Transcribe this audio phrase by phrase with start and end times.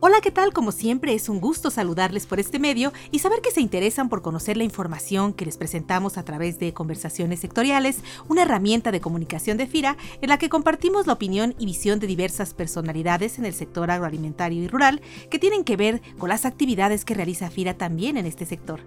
[0.00, 0.52] Hola, ¿qué tal?
[0.52, 4.22] Como siempre es un gusto saludarles por este medio y saber que se interesan por
[4.22, 9.58] conocer la información que les presentamos a través de conversaciones sectoriales, una herramienta de comunicación
[9.58, 13.54] de FIRA en la que compartimos la opinión y visión de diversas personalidades en el
[13.54, 15.00] sector agroalimentario y rural
[15.30, 18.78] que tienen que ver con las actividades que realiza FIRA también en este sector.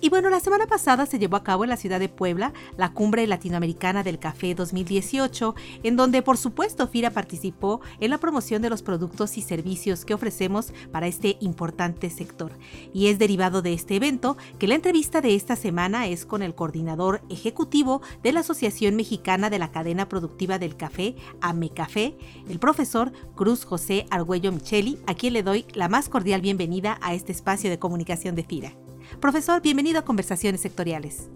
[0.00, 2.94] Y bueno, la semana pasada se llevó a cabo en la ciudad de Puebla la
[2.94, 8.70] Cumbre Latinoamericana del Café 2018, en donde por supuesto FIRA participó en la promoción de
[8.70, 10.53] los productos y servicios que ofrecemos
[10.92, 12.52] para este importante sector.
[12.92, 16.54] Y es derivado de este evento que la entrevista de esta semana es con el
[16.54, 22.14] coordinador ejecutivo de la Asociación Mexicana de la Cadena Productiva del Café, AMECAFé,
[22.48, 27.14] el profesor Cruz José Argüello Micheli, a quien le doy la más cordial bienvenida a
[27.14, 28.72] este espacio de comunicación de FIRA.
[29.20, 31.30] Profesor, bienvenido a Conversaciones Sectoriales.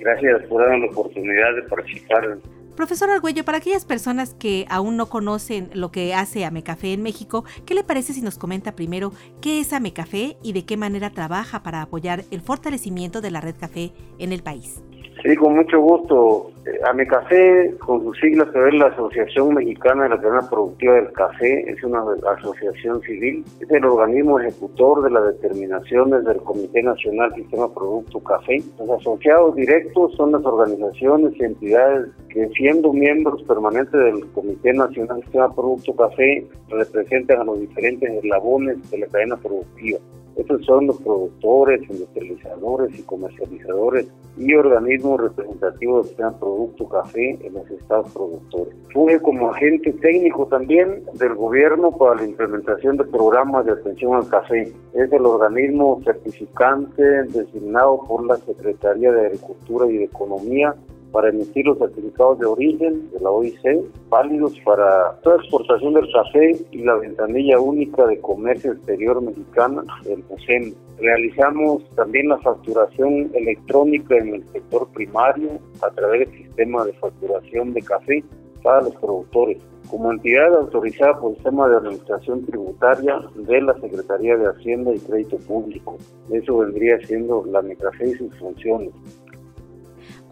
[0.00, 2.38] Gracias por darme la oportunidad de participar
[2.76, 7.44] Profesor Argüello, para aquellas personas que aún no conocen lo que hace Amecafé en México,
[7.66, 11.62] ¿qué le parece si nos comenta primero qué es Amecafé y de qué manera trabaja
[11.62, 14.82] para apoyar el fortalecimiento de la red café en el país?
[15.22, 16.50] Sí, con mucho gusto.
[16.86, 21.70] Amecafé, con sus siglas se ve la Asociación Mexicana de la Cadena Productiva del Café,
[21.70, 22.02] es una
[22.38, 28.62] asociación civil, es el organismo ejecutor de las determinaciones del Comité Nacional Sistema Producto Café.
[28.78, 35.22] Los asociados directos son las organizaciones y entidades que siendo miembros permanentes del Comité Nacional
[35.22, 39.98] Sistema Producto Café representan a los diferentes eslabones de la cadena productiva.
[40.36, 47.70] Estos son los productores, industrializadores y comercializadores y organismos representativos del producto café en los
[47.70, 48.74] estados productores.
[48.92, 54.28] Fue como agente técnico también del gobierno para la implementación de programas de atención al
[54.28, 54.72] café.
[54.94, 60.74] Es el organismo certificante designado por la Secretaría de Agricultura y de Economía
[61.14, 66.56] para emitir los certificados de origen de la OIC, válidos para toda exportación del café
[66.72, 70.74] y la ventanilla única de comercio exterior mexicana, el MUSEM.
[70.98, 75.50] Realizamos también la facturación electrónica en el sector primario
[75.82, 78.24] a través del sistema de facturación de café
[78.64, 79.58] para los productores.
[79.88, 84.98] Como entidad autorizada por el sistema de administración tributaria de la Secretaría de Hacienda y
[84.98, 85.96] Crédito Público.
[86.32, 88.90] Eso vendría siendo la Micrafé y sus funciones.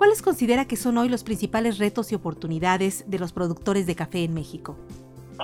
[0.02, 4.24] ¿Cuáles considera que son hoy los principales retos y oportunidades de los productores de café
[4.24, 4.74] en México?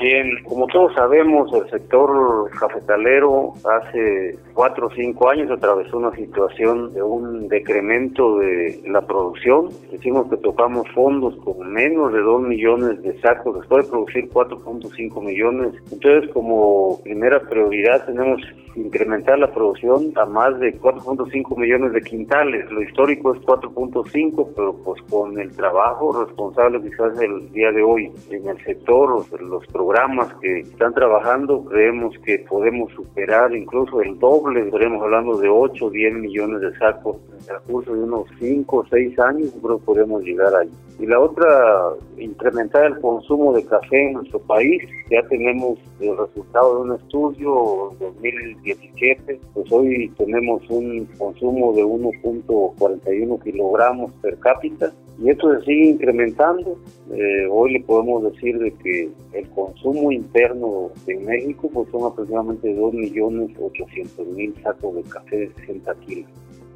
[0.01, 6.93] Bien, como todos sabemos, el sector cafetalero hace cuatro o cinco años atravesó una situación
[6.93, 9.69] de un decremento de la producción.
[9.93, 15.23] Decimos que tocamos fondos con menos de dos millones de sacos después de producir 4.5
[15.23, 15.75] millones.
[15.93, 18.43] Entonces, como primera prioridad tenemos
[18.79, 22.71] incrementar la producción a más de 4.5 millones de quintales.
[22.71, 28.11] Lo histórico es 4.5, pero pues con el trabajo responsable quizás el día de hoy
[28.31, 34.48] en el sector, los programas que están trabajando, creemos que podemos superar incluso el doble,
[34.57, 38.77] estaremos hablando de 8 o 10 millones de sacos en el curso de unos 5
[38.77, 40.71] o 6 años, creo que podemos llegar ahí.
[40.99, 44.83] Y la otra, incrementar el consumo de café en nuestro país.
[45.11, 53.43] Ya tenemos el resultado de un estudio 2017, pues hoy tenemos un consumo de 1.41
[53.43, 56.79] kilogramos per cápita y esto se sigue incrementando.
[57.11, 62.75] Eh, hoy le podemos decir de que el consumo interno en México pues son aproximadamente
[62.77, 66.31] 2.800.000 sacos de café de 60 kilos.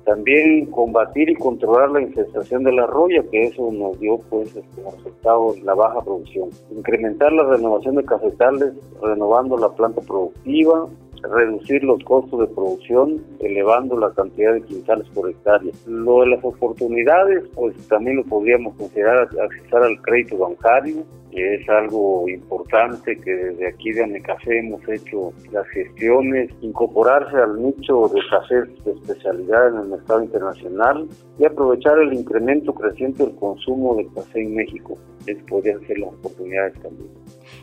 [0.05, 4.91] También combatir y controlar la infestación de la roya, que eso nos dio pues como
[4.97, 6.49] resultado la baja producción.
[6.73, 10.89] Incrementar la renovación de cafetales, renovando la planta productiva,
[11.23, 15.73] reducir los costos de producción, elevando la cantidad de quintales por hectárea.
[15.87, 22.29] Lo de las oportunidades, pues también lo podríamos considerar accesar al crédito bancario, es algo
[22.29, 28.55] importante que desde aquí de Anecafé hemos hecho las gestiones, incorporarse al nicho de café
[28.85, 31.09] de especialidad en el mercado internacional
[31.39, 34.99] y aprovechar el incremento creciente del consumo de café en México.
[35.27, 37.11] Es podrían ser las oportunidades también.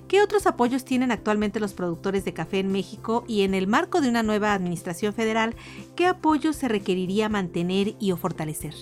[0.08, 4.02] ¿Qué otros apoyos tienen actualmente los productores de café en México y en el marco
[4.02, 5.56] de una nueva administración federal,
[5.96, 8.74] qué apoyos se requeriría mantener y o fortalecer?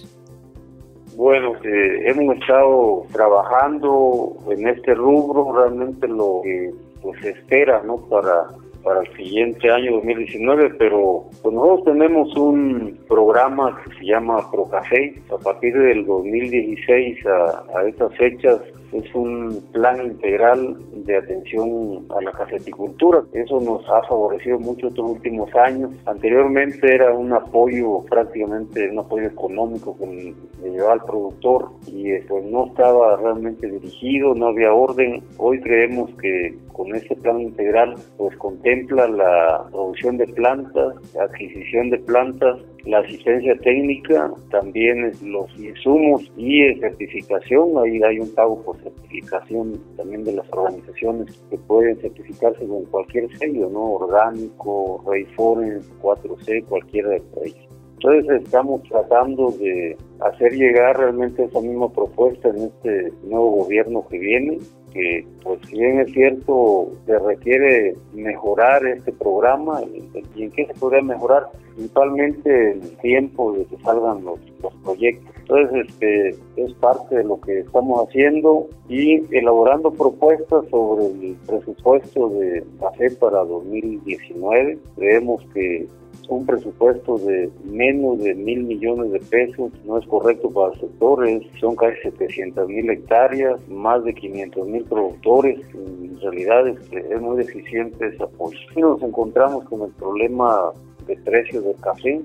[1.18, 6.72] Bueno, eh, hemos estado trabajando en este rubro, realmente lo que
[7.02, 7.98] pues, se espera ¿no?
[8.08, 8.50] para,
[8.84, 15.20] para el siguiente año 2019, pero pues nosotros tenemos un programa que se llama Procafé.
[15.34, 18.62] A partir del 2016 a, a estas fechas
[18.92, 23.24] es un plan integral de atención a la cafeticultura.
[23.34, 25.92] Eso nos ha favorecido mucho estos últimos años.
[26.06, 32.46] Anteriormente era un apoyo prácticamente, un apoyo económico que le llevaba al productor y pues
[32.46, 35.24] no estaba realmente dirigido, no había orden.
[35.38, 41.98] Hoy creemos que con este plan integral pues contempla la producción de plantas, adquisición de
[41.98, 49.82] plantas, la asistencia técnica, también los insumos y certificación, ahí hay un pago por certificación
[49.98, 53.94] también de las organizaciones que pueden certificarse con cualquier sello, ¿no?
[53.94, 57.68] Orgánico, Rey Foreign, 4C, cualquiera de ellos.
[57.96, 64.20] Entonces estamos tratando de hacer llegar realmente esa misma propuesta en este nuevo gobierno que
[64.20, 64.60] viene,
[64.94, 70.74] que pues si bien es cierto se requiere mejorar este programa y en qué se
[70.74, 75.32] podría mejorar principalmente el tiempo de que salgan los, los proyectos.
[75.42, 82.30] Entonces este es parte de lo que estamos haciendo y elaborando propuestas sobre el presupuesto
[82.30, 84.80] de café para 2019.
[84.96, 85.88] Creemos que
[86.30, 91.28] un presupuesto de menos de mil millones de pesos no es correcto para el sector,
[91.60, 98.08] son casi 700 mil hectáreas, más de 500 mil productores, en realidad es, muy deficiente
[98.08, 98.58] ese apoyo.
[98.76, 100.72] Y nos encontramos con el problema
[101.06, 102.22] de precios del café,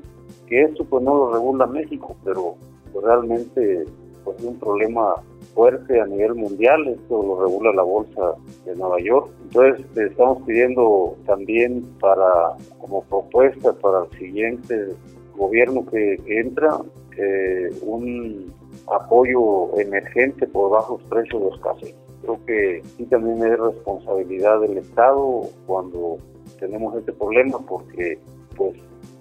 [0.48, 2.56] que esto pues no lo regula México, pero
[3.00, 3.84] realmente
[4.24, 5.14] pues, es un problema
[5.54, 8.34] fuerte a nivel mundial, esto lo regula la bolsa
[8.64, 9.30] de Nueva York.
[9.44, 14.88] Entonces estamos pidiendo también para como propuesta para el siguiente
[15.36, 16.78] gobierno que entra
[17.16, 18.52] eh, un
[18.90, 21.94] apoyo emergente por bajos precios de los cafés.
[22.22, 26.18] Creo que sí también es responsabilidad del Estado cuando
[26.58, 28.18] tenemos este problema porque
[28.56, 28.74] pues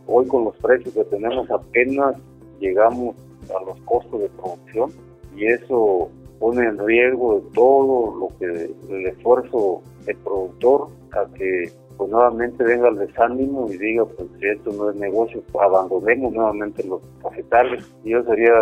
[0.08, 2.16] hoy con los precios que tenemos apenas
[2.60, 3.16] llegamos
[3.50, 4.92] a los costos de producción
[5.36, 6.10] y eso
[6.42, 8.46] pone en riesgo todo lo que
[8.90, 14.48] el esfuerzo del productor a que pues nuevamente venga el desánimo y diga pues si
[14.48, 18.54] esto no es negocio pues, abandonemos nuevamente los cafetales y eso sería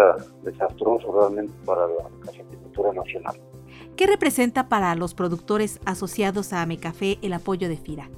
[0.43, 3.35] desastroso realmente para la cafeticultura nacional.
[3.95, 8.09] ¿Qué representa para los productores asociados a Amecafé el apoyo de FIRA?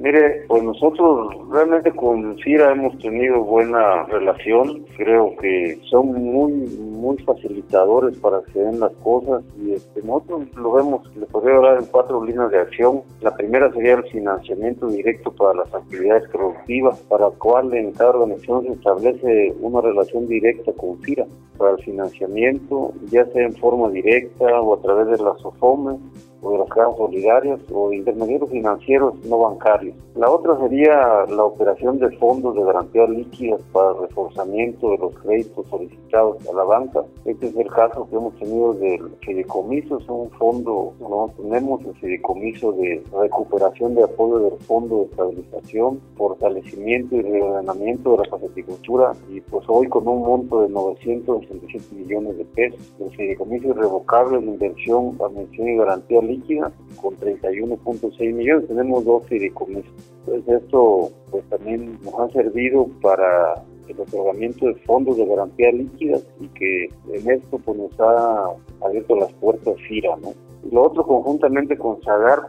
[0.00, 4.86] Mire, pues nosotros realmente con CIRA hemos tenido buena relación.
[4.96, 10.48] Creo que son muy, muy facilitadores para que se den las cosas y este, nosotros
[10.56, 13.02] lo vemos, le podría hablar en cuatro líneas de acción.
[13.20, 18.10] La primera sería el financiamiento directo para las actividades productivas, para el cual en cada
[18.12, 21.26] organización se establece una relación directa con CIRA
[21.58, 25.98] para el financiamiento, ya sea en forma directa o a través de las OFOME
[26.42, 29.94] o de las cajas solidarias o intermediarios financieros no bancarios.
[30.16, 35.66] La otra sería la operación de fondos de garantía líquidas para reforzamiento de los créditos
[35.68, 37.02] solicitados a la banca.
[37.24, 41.94] Este es el caso que hemos tenido del fideicomiso, es un fondo, no tenemos el
[41.94, 49.12] fideicomiso de recuperación de apoyo del Fondo de Estabilización, fortalecimiento y reordenamiento de la cafeticultura
[49.30, 52.92] y pues hoy con un monto de 967 millones de pesos.
[53.00, 58.68] El fideicomiso irrevocable de inversión, admisión y garantía líquida con 31.6 millones.
[58.68, 59.92] Tenemos dos fideicomisos.
[60.26, 66.18] Entonces esto pues también nos ha servido para el otorgamiento de fondos de garantía líquida
[66.38, 68.50] y que en esto pues nos ha
[68.80, 70.32] abierto las puertas FIRA, ¿no?
[70.70, 71.98] Lo otro, conjuntamente con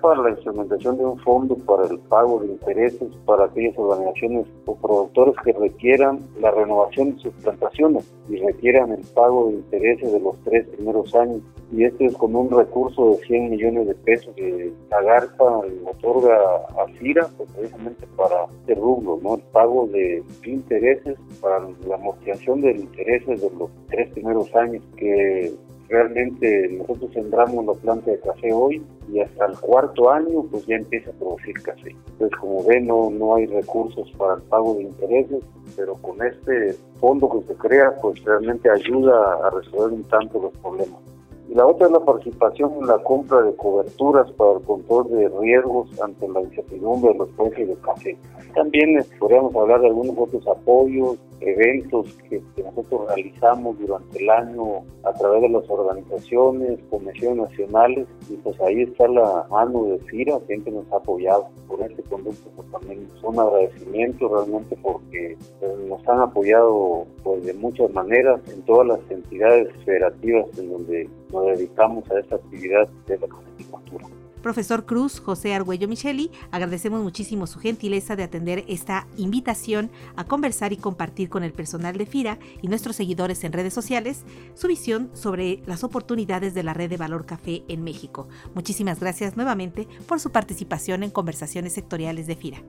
[0.01, 4.75] para la instrumentación de un fondo para el pago de intereses para aquellas organizaciones o
[4.75, 10.20] productores que requieran la renovación de sus plantaciones y requieran el pago de intereses de
[10.20, 11.41] los tres primeros años.
[11.72, 16.38] Y esto es con un recurso de 100 millones de pesos que Zagarpa otorga
[16.78, 19.36] a FIRA, pues precisamente para este rubro, ¿no?
[19.36, 25.54] El pago de intereses para la amortización de intereses de los tres primeros años que
[25.92, 30.75] realmente nosotros sembramos la planta de café hoy y hasta el cuarto año pues ya
[30.75, 31.96] empieza a producir café.
[32.13, 35.44] Entonces como ven no, no hay recursos para el pago de intereses,
[35.75, 40.58] pero con este fondo que se crea pues realmente ayuda a resolver un tanto los
[40.60, 41.11] problemas.
[41.51, 45.27] Y la otra es la participación en la compra de coberturas para el control de
[45.41, 48.17] riesgos ante la incertidumbre de los precios del café.
[48.55, 54.63] También eh, podríamos hablar de algunos otros apoyos, eventos que, nosotros realizamos durante el año
[55.03, 60.39] a través de las organizaciones, comisiones nacionales, y pues ahí está la mano de FIRA,
[60.48, 65.77] siempre nos ha apoyado por este conducto, pues también es un agradecimiento realmente porque pues,
[65.79, 71.45] nos han apoyado pues de muchas maneras en todas las entidades federativas en donde nos
[71.45, 74.07] dedicamos a esta actividad de la agricultura.
[74.41, 80.73] Profesor Cruz José Argüello Micheli, agradecemos muchísimo su gentileza de atender esta invitación a conversar
[80.73, 84.23] y compartir con el personal de FIRA y nuestros seguidores en redes sociales
[84.55, 88.27] su visión sobre las oportunidades de la red de Valor Café en México.
[88.55, 92.63] Muchísimas gracias nuevamente por su participación en conversaciones sectoriales de FIRA.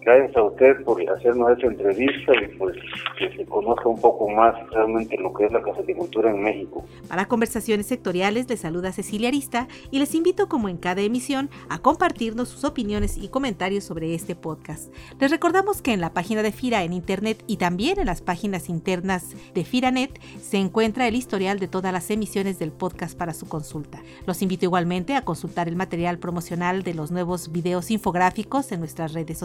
[0.00, 2.76] Gracias a usted por hacernos esta entrevista y pues
[3.18, 6.84] que se conozca un poco más realmente lo que es la cafeticultura en México.
[7.08, 11.78] Para conversaciones sectoriales les saluda Cecilia Arista y les invito como en cada emisión a
[11.78, 14.92] compartirnos sus opiniones y comentarios sobre este podcast.
[15.18, 18.68] Les recordamos que en la página de FIRA en internet y también en las páginas
[18.68, 23.48] internas de FIRANet se encuentra el historial de todas las emisiones del podcast para su
[23.48, 24.02] consulta.
[24.26, 29.12] Los invito igualmente a consultar el material promocional de los nuevos videos infográficos en nuestras
[29.12, 29.38] redes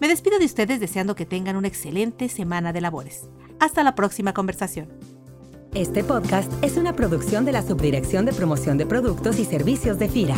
[0.00, 3.28] Me despido de ustedes deseando que tengan una excelente semana de labores.
[3.60, 4.88] Hasta la próxima conversación.
[5.74, 10.08] Este podcast es una producción de la Subdirección de Promoción de Productos y Servicios de
[10.08, 10.36] FIRA.